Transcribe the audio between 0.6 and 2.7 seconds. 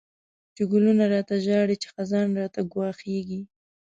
گلونه را ته ژاړی، چی خزان راته